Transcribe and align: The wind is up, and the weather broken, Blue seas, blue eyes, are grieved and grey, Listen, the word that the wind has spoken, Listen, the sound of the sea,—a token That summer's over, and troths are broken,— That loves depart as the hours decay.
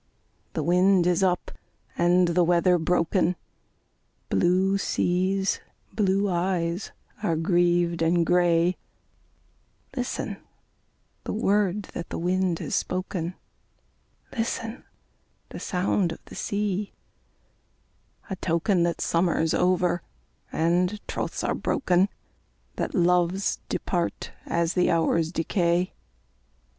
The 0.53 0.63
wind 0.63 1.05
is 1.05 1.21
up, 1.21 1.51
and 1.95 2.29
the 2.29 2.43
weather 2.43 2.79
broken, 2.79 3.35
Blue 4.29 4.79
seas, 4.79 5.59
blue 5.93 6.27
eyes, 6.27 6.91
are 7.21 7.35
grieved 7.35 8.01
and 8.01 8.25
grey, 8.25 8.77
Listen, 9.95 10.37
the 11.23 11.33
word 11.33 11.83
that 11.93 12.09
the 12.09 12.17
wind 12.17 12.57
has 12.57 12.73
spoken, 12.73 13.35
Listen, 14.35 14.83
the 15.49 15.59
sound 15.59 16.11
of 16.11 16.17
the 16.25 16.33
sea,—a 16.33 18.35
token 18.37 18.81
That 18.81 19.01
summer's 19.01 19.53
over, 19.53 20.01
and 20.51 20.99
troths 21.07 21.43
are 21.47 21.53
broken,— 21.53 22.09
That 22.77 22.95
loves 22.95 23.59
depart 23.69 24.31
as 24.47 24.73
the 24.73 24.89
hours 24.89 25.31
decay. 25.31 25.93